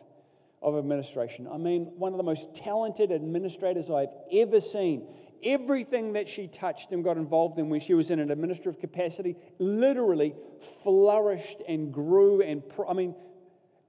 [0.61, 1.47] of administration.
[1.51, 5.07] I mean, one of the most talented administrators I've ever seen.
[5.43, 9.35] Everything that she touched and got involved in when she was in an administrative capacity
[9.59, 10.35] literally
[10.83, 12.41] flourished and grew.
[12.41, 13.15] And, I mean,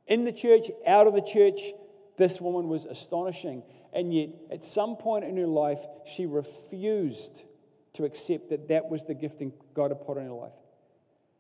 [0.06, 1.60] in the church, out of the church,
[2.16, 3.62] this woman was astonishing.
[3.92, 7.42] And yet, at some point in her life, she refused
[7.94, 10.52] to accept that that was the gifting God had put in her life.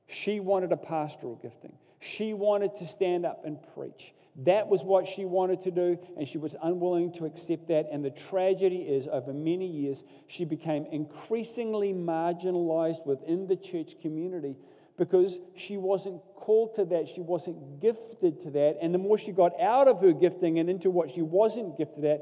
[0.06, 1.74] She wanted a pastoral gifting.
[2.00, 4.14] She wanted to stand up and preach.
[4.44, 7.88] That was what she wanted to do, and she was unwilling to accept that.
[7.90, 14.56] And the tragedy is, over many years, she became increasingly marginalized within the church community
[14.96, 18.78] because she wasn't called to that, she wasn't gifted to that.
[18.80, 22.04] And the more she got out of her gifting and into what she wasn't gifted
[22.04, 22.20] at,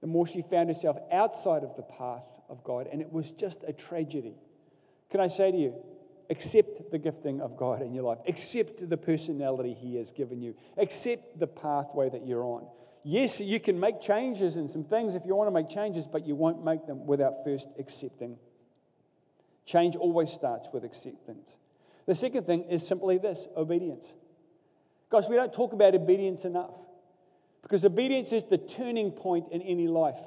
[0.00, 2.88] the more she found herself outside of the path of God.
[2.92, 4.36] And it was just a tragedy.
[5.10, 5.74] Can I say to you,
[6.30, 10.54] accept the gifting of God in your life, accept the personality He has given you,
[10.76, 12.66] accept the pathway that you're on.
[13.02, 16.26] Yes, you can make changes and some things if you want to make changes, but
[16.26, 18.38] you won't make them without first accepting.
[19.66, 21.58] Change always starts with acceptance.
[22.06, 24.12] The second thing is simply this obedience.
[25.10, 26.74] Guys, we don't talk about obedience enough
[27.62, 30.20] because obedience is the turning point in any life.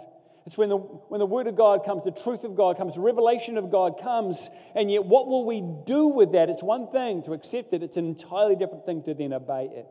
[0.48, 3.02] It's when the, when the Word of God comes, the truth of God comes, the
[3.02, 6.50] revelation of God comes, and yet what will we do with that?
[6.50, 9.86] It's one thing to accept it, it's an entirely different thing to then obey it,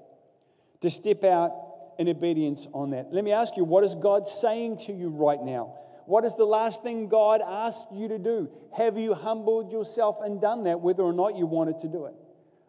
[0.80, 1.52] to step out
[1.98, 3.12] in obedience on that.
[3.12, 5.74] Let me ask you, what is God saying to you right now?
[6.06, 8.48] What is the last thing God asked you to do?
[8.78, 12.14] Have you humbled yourself and done that, whether or not you wanted to do it?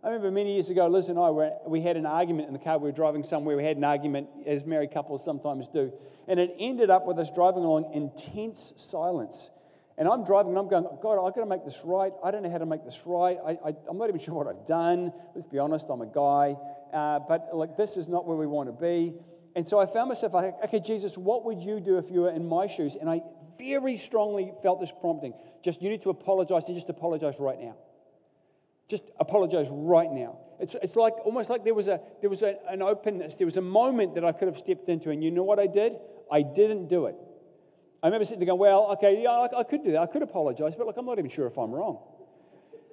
[0.04, 2.60] I remember many years ago, Liz and I, were, we had an argument in the
[2.60, 2.78] car.
[2.78, 3.58] We were driving somewhere.
[3.58, 5.92] We had an argument, as married couples sometimes do.
[6.28, 9.50] And it ended up with us driving along intense silence.
[9.98, 12.14] And I'm driving and I'm going, God, I've got to make this right.
[12.24, 13.38] I don't know how to make this right.
[13.44, 15.12] I, am not even sure what I've done.
[15.34, 16.56] Let's be honest, I'm a guy.
[16.94, 19.16] Uh, but like, this is not where we want to be.
[19.56, 22.30] And so I found myself like, okay, Jesus, what would you do if you were
[22.30, 22.96] in my shoes?
[23.00, 23.22] And I
[23.58, 25.34] very strongly felt this prompting.
[25.64, 27.76] Just, you need to apologize and just apologize right now.
[28.88, 30.40] Just apologize right now.
[30.60, 33.36] It's, it's like almost like there was, a, there was a, an openness.
[33.36, 35.12] There was a moment that I could have stepped into.
[35.12, 35.94] And you know what I did?
[36.32, 37.16] I didn't do it.
[38.02, 40.02] I remember sitting there going, well, okay, yeah, I, I could do that.
[40.02, 42.00] I could apologize, but look, I'm not even sure if I'm wrong.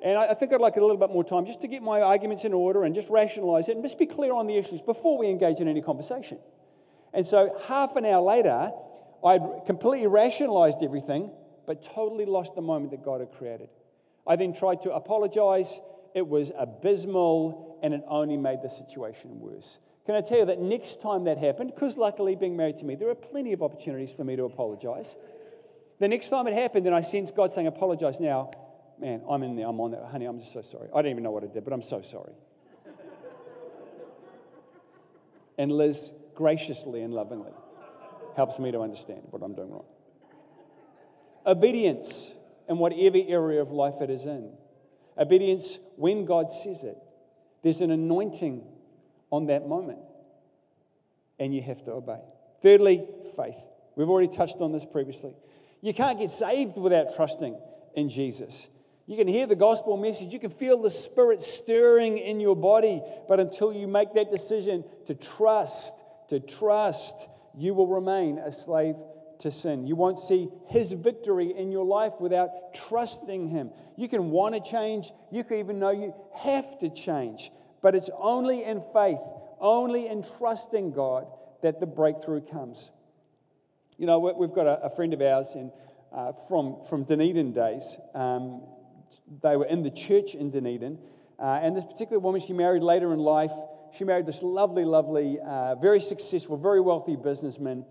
[0.03, 2.01] And I, I think I'd like a little bit more time just to get my
[2.01, 5.19] arguments in order and just rationalize it and just be clear on the issues before
[5.19, 6.39] we engage in any conversation.
[7.13, 8.73] And so half an hour later,
[9.25, 11.31] I'd completely rationalized everything,
[11.67, 13.69] but totally lost the moment that God had created.
[14.27, 15.81] I then tried to apologize.
[16.15, 19.79] It was abysmal, and it only made the situation worse.
[20.07, 22.95] Can I tell you that next time that happened, because luckily being married to me,
[22.95, 25.17] there are plenty of opportunities for me to apologize.
[25.99, 28.51] The next time it happened, and I sensed God saying, Apologize now,
[29.01, 30.05] man, I'm in there, I'm on that.
[30.05, 30.89] Honey, I'm just so sorry.
[30.95, 32.33] I don't even know what I did, but I'm so sorry.
[35.57, 37.53] and Liz graciously and lovingly
[38.37, 39.85] helps me to understand what I'm doing wrong.
[41.47, 42.31] Obedience
[42.69, 44.51] in whatever area of life it is in.
[45.19, 46.97] Obedience when God says it.
[47.63, 48.63] There's an anointing
[49.31, 49.99] on that moment,
[51.39, 52.21] and you have to obey.
[52.63, 53.57] Thirdly, faith.
[53.97, 55.35] We've already touched on this previously.
[55.81, 57.59] You can't get saved without trusting
[57.95, 58.67] in Jesus.
[59.07, 63.03] You can hear the gospel message, you can feel the Spirit stirring in your body,
[63.29, 65.95] but until you make that decision to trust,
[66.31, 67.15] to trust,
[67.57, 68.97] you will remain a slave
[69.45, 69.87] to sin.
[69.87, 73.71] You won't see His victory in your life without trusting Him.
[73.97, 77.53] You can want to change, you can even know you have to change,
[77.83, 79.21] but it's only in faith,
[79.61, 81.27] only in trusting God
[81.63, 82.91] that the breakthrough comes.
[83.97, 85.71] You know, we've got a, friend of ours in,
[86.13, 87.97] uh, from, from Dunedin days.
[88.15, 88.63] Um,
[89.43, 90.99] they were in the church in Dunedin.
[91.39, 93.53] Uh, and this particular woman, she married later in life.
[93.97, 97.85] She married this lovely, lovely, uh, very successful, very wealthy businessman.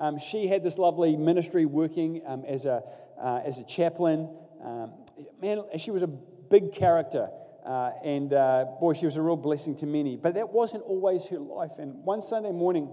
[0.00, 2.82] Um, she had this lovely ministry working um, as, a,
[3.22, 4.30] uh, as a chaplain.
[4.64, 4.94] Um,
[5.42, 7.28] man, she was a big character.
[7.66, 10.16] Uh, and uh, boy, she was a real blessing to many.
[10.16, 11.72] But that wasn't always her life.
[11.78, 12.88] And one Sunday morning,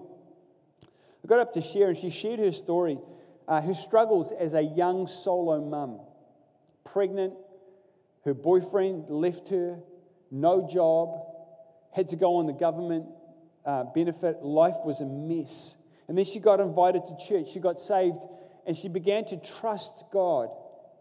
[1.24, 3.00] I got up to share, and she shared her story,
[3.48, 6.02] uh, her struggles as a young solo mum,
[6.84, 7.34] pregnant.
[8.26, 9.80] Her boyfriend left her,
[10.30, 11.24] no job,
[11.94, 13.06] had to go on the government
[13.66, 14.44] uh, benefit.
[14.44, 15.77] Life was a mess.
[16.08, 17.48] And then she got invited to church.
[17.54, 18.18] She got saved
[18.66, 20.50] and she began to trust God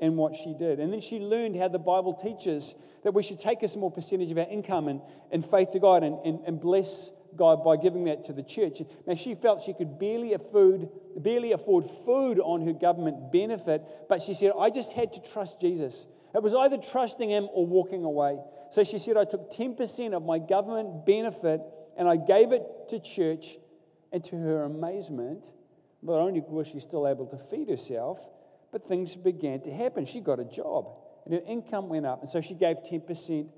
[0.00, 0.78] in what she did.
[0.78, 4.30] And then she learned how the Bible teaches that we should take a small percentage
[4.30, 5.00] of our income and,
[5.30, 8.82] and faith to God and, and, and bless God by giving that to the church.
[9.06, 14.22] Now, she felt she could barely afford, barely afford food on her government benefit, but
[14.22, 16.06] she said, I just had to trust Jesus.
[16.34, 18.38] It was either trusting him or walking away.
[18.72, 21.60] So she said, I took 10% of my government benefit
[21.96, 23.56] and I gave it to church.
[24.12, 25.44] And to her amazement,
[26.02, 28.20] not only was she still able to feed herself,
[28.72, 30.06] but things began to happen.
[30.06, 30.88] She got a job,
[31.24, 32.22] and her income went up.
[32.22, 33.48] And so she gave 10%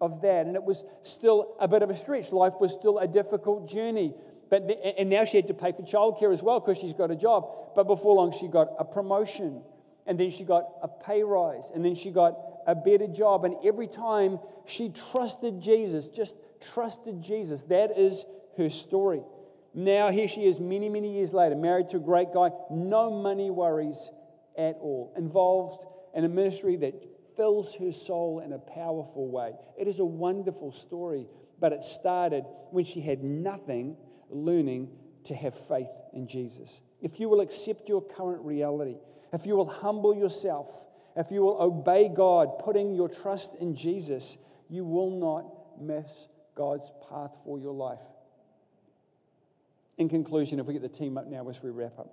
[0.00, 0.46] of that.
[0.46, 2.32] And it was still a bit of a stretch.
[2.32, 4.14] Life was still a difficult journey.
[4.50, 7.10] But the, and now she had to pay for childcare as well because she's got
[7.10, 7.74] a job.
[7.74, 9.62] But before long, she got a promotion.
[10.06, 11.70] And then she got a pay rise.
[11.74, 12.36] And then she got
[12.66, 13.44] a better job.
[13.44, 16.36] And every time she trusted Jesus, just
[16.72, 17.62] trusted Jesus.
[17.64, 18.24] That is
[18.58, 19.22] her story.
[19.74, 23.50] Now, here she is many, many years later, married to a great guy, no money
[23.50, 24.10] worries
[24.56, 26.94] at all, involved in a ministry that
[27.36, 29.52] fills her soul in a powerful way.
[29.76, 31.26] It is a wonderful story,
[31.58, 33.96] but it started when she had nothing,
[34.30, 34.90] learning
[35.24, 36.80] to have faith in Jesus.
[37.02, 38.96] If you will accept your current reality,
[39.32, 44.36] if you will humble yourself, if you will obey God, putting your trust in Jesus,
[44.68, 46.12] you will not miss
[46.54, 47.98] God's path for your life.
[49.96, 52.12] In conclusion, if we get the team up now as we wrap up.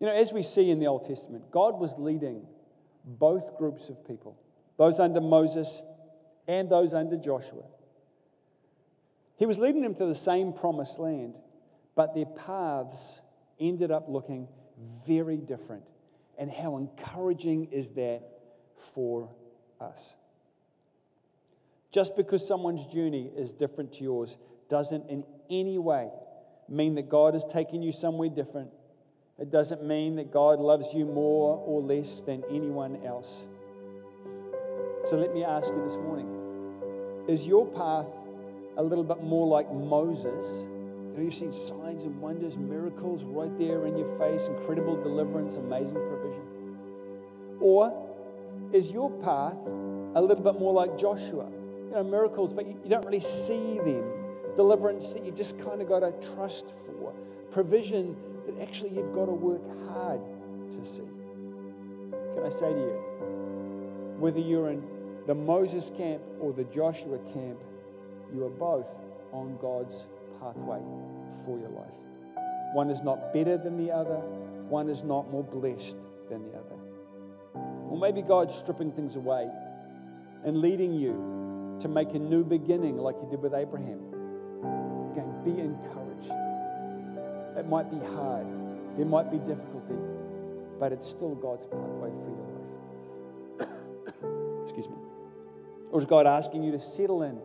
[0.00, 2.46] You know, as we see in the Old Testament, God was leading
[3.04, 4.38] both groups of people,
[4.76, 5.82] those under Moses
[6.46, 7.64] and those under Joshua.
[9.36, 11.34] He was leading them to the same promised land,
[11.94, 13.20] but their paths
[13.60, 14.48] ended up looking
[15.06, 15.84] very different.
[16.38, 18.22] And how encouraging is that
[18.94, 19.28] for
[19.80, 20.14] us?
[21.90, 24.36] Just because someone's journey is different to yours
[24.68, 26.08] doesn't in any way
[26.68, 28.70] mean that God is taking you somewhere different.
[29.38, 33.46] It doesn't mean that God loves you more or less than anyone else.
[35.08, 36.34] So let me ask you this morning
[37.28, 38.06] is your path
[38.78, 40.46] a little bit more like Moses?
[40.64, 45.56] You know, you've seen signs and wonders, miracles right there in your face, incredible deliverance,
[45.56, 46.42] amazing provision.
[47.60, 47.92] Or
[48.72, 49.56] is your path
[50.14, 51.50] a little bit more like Joshua?
[51.50, 54.17] You know, miracles, but you don't really see them.
[54.58, 57.14] Deliverance that you've just kind of got to trust for.
[57.52, 60.20] Provision that actually you've got to work hard
[60.72, 61.06] to see.
[62.34, 64.82] Can I say to you, whether you're in
[65.28, 67.60] the Moses camp or the Joshua camp,
[68.34, 68.90] you are both
[69.32, 69.94] on God's
[70.40, 70.80] pathway
[71.46, 71.94] for your life.
[72.74, 74.16] One is not better than the other,
[74.68, 75.98] one is not more blessed
[76.28, 76.74] than the other.
[77.88, 79.46] Or maybe God's stripping things away
[80.44, 84.17] and leading you to make a new beginning like He did with Abraham.
[85.48, 86.30] Be encouraged.
[87.56, 88.46] It might be hard,
[88.98, 89.96] there might be difficulty,
[90.78, 94.64] but it's still God's pathway for your life.
[94.64, 94.96] Excuse me.
[95.90, 97.38] Or is God asking you to settle in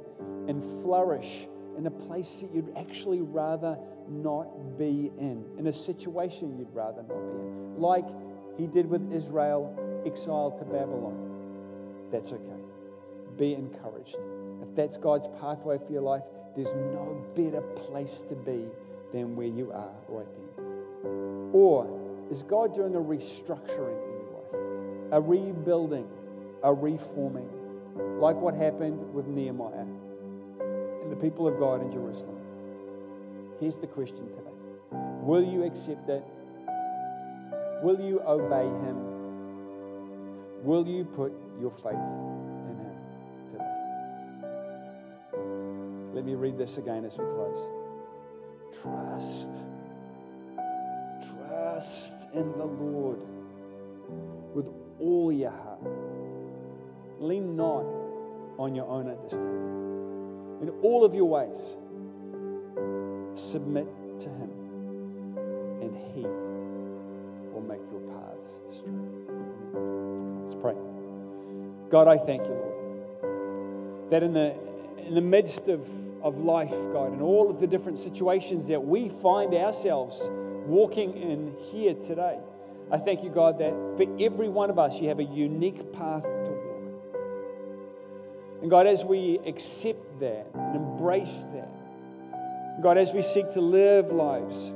[0.50, 1.48] and flourish
[1.78, 3.78] in a place that you'd actually rather
[4.10, 8.06] not be in, in a situation you'd rather not be in, like
[8.58, 12.10] he did with Israel exiled to Babylon.
[12.12, 12.62] That's okay.
[13.38, 14.18] Be encouraged.
[14.62, 16.24] If that's God's pathway for your life,
[16.56, 18.66] there's no better place to be
[19.12, 20.28] than where you are right
[20.58, 21.50] then.
[21.54, 22.00] Or
[22.32, 26.08] is God doing a restructuring in your life, a rebuilding,
[26.64, 27.50] a reforming,
[28.20, 29.86] like what happened with Nehemiah?
[31.04, 32.40] and the people of God in Jerusalem.
[33.60, 36.24] Here's the question today Will you accept it?
[37.84, 40.64] Will you obey Him?
[40.64, 42.00] Will you put your faith
[46.14, 47.58] Let me read this again as we close.
[48.82, 49.50] Trust.
[51.38, 53.20] Trust in the Lord
[54.54, 54.68] with
[55.00, 55.80] all your heart.
[57.20, 57.86] Lean not
[58.60, 59.74] on your own understanding
[60.62, 61.78] in all of your ways.
[63.36, 63.88] Submit
[64.20, 64.50] to Him,
[65.82, 68.94] and He will make your paths straight.
[70.44, 70.76] Let's pray.
[71.90, 74.56] God, I thank you, Lord, that in the,
[75.08, 75.88] in the midst of,
[76.24, 80.20] of life, God, and all of the different situations that we find ourselves
[80.66, 82.38] walking in here today,
[82.92, 86.24] I thank you, God, that for every one of us, you have a unique path
[86.24, 87.16] to walk.
[88.62, 91.70] and God, as we accept that and embrace that,
[92.82, 94.72] God, as we seek to live lives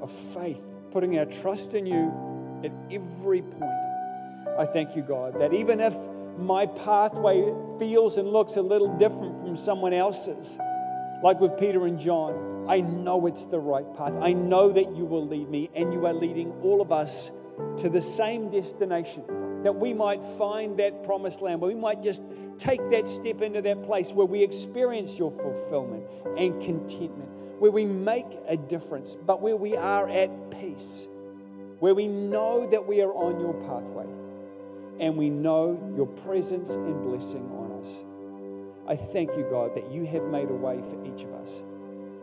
[0.00, 0.60] of faith,
[0.92, 2.12] putting our trust in you
[2.64, 3.86] at every point,
[4.58, 5.94] I thank you, God, that even if
[6.38, 10.58] my pathway feels and looks a little different from someone else's,
[11.22, 14.12] like with Peter and John, I know it's the right path.
[14.20, 17.30] I know that you will lead me, and you are leading all of us
[17.78, 22.22] to the same destination, that we might find that promised land, where we might just
[22.58, 26.04] take that step into that place where we experience your fulfillment
[26.36, 27.30] and contentment,
[27.60, 31.06] where we make a difference, but where we are at peace,
[31.78, 34.06] where we know that we are on your pathway
[35.00, 37.88] and we know your presence and blessing on us.
[38.88, 41.50] I thank you, God, that you have made a way for each of us.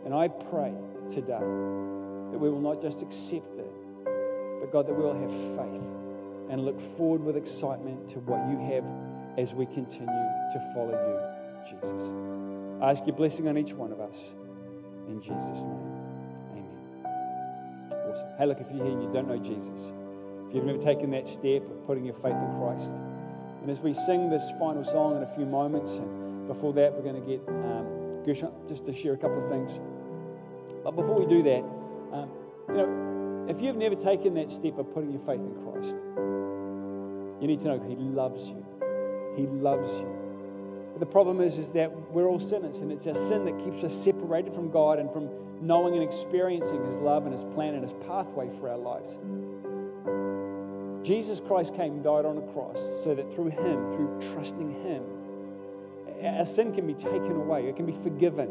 [0.04, 0.72] And I pray
[1.10, 3.72] today that we will not just accept it,
[4.04, 8.58] but God, that we will have faith and look forward with excitement to what you
[8.72, 8.84] have
[9.38, 12.10] as we continue to follow you, Jesus.
[12.82, 14.32] I ask your blessing on each one of us.
[15.08, 15.92] In Jesus' name,
[16.52, 17.06] amen.
[17.92, 18.28] Awesome.
[18.38, 19.92] Hey, look, if you're here and you don't know Jesus,
[20.54, 22.90] you've never taken that step of putting your faith in Christ,
[23.60, 27.02] and as we sing this final song in a few moments, and before that, we're
[27.02, 29.80] going to get um, Gershon just to share a couple of things.
[30.84, 31.64] But before we do that,
[32.12, 32.30] um,
[32.68, 35.96] you know, if you've never taken that step of putting your faith in Christ,
[37.40, 38.64] you need to know He loves you.
[39.36, 40.24] He loves you.
[40.92, 43.82] But the problem is, is that we're all sinners, and it's our sin that keeps
[43.82, 45.28] us separated from God and from
[45.60, 49.16] knowing and experiencing His love and His plan and His pathway for our lives.
[51.04, 55.04] Jesus Christ came and died on a cross so that through Him, through trusting Him,
[56.24, 58.48] our sin can be taken away, it can be forgiven.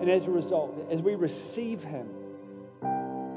[0.00, 2.08] And as a result, as we receive Him,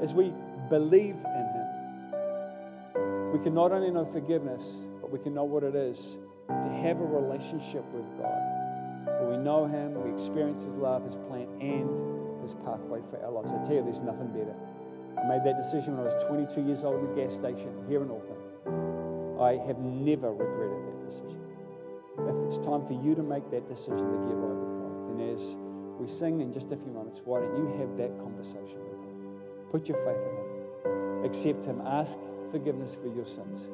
[0.02, 0.32] as we
[0.70, 4.64] believe in Him, we can not only know forgiveness,
[5.02, 6.16] but we can know what it is
[6.48, 8.56] to have a relationship with God
[9.04, 13.30] where we know Him, we experience His love, His plan, and His pathway for our
[13.30, 13.52] lives.
[13.52, 14.54] I tell you, there's nothing better.
[15.18, 18.02] I made that decision when I was 22 years old at a gas station here
[18.02, 19.40] in Auckland.
[19.40, 21.40] I have never regretted that decision.
[22.20, 25.18] If it's time for you to make that decision to get right with God, then
[25.32, 25.42] as
[26.00, 29.16] we sing in just a few moments, why don't you have that conversation with Him?
[29.72, 32.18] Put your faith in Him, accept Him, ask
[32.50, 33.68] forgiveness for your sins